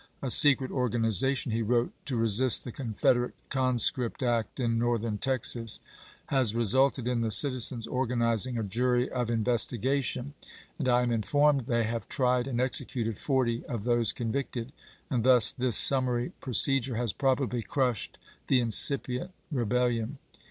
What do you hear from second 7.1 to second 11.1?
the citizens organizing a jury of investigation, and I